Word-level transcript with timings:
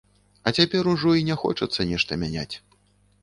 А 0.47 0.53
цяпер 0.59 0.89
ужо 0.93 1.11
і 1.19 1.27
не 1.27 1.35
хочацца 1.43 1.87
нешта 1.91 2.19
мяняць. 2.25 2.51